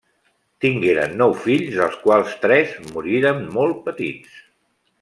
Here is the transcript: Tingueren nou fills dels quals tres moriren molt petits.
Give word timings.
Tingueren 0.63 1.13
nou 1.19 1.35
fills 1.43 1.75
dels 1.81 1.99
quals 2.07 2.33
tres 2.47 2.73
moriren 2.97 3.45
molt 3.59 3.81
petits. 3.91 4.41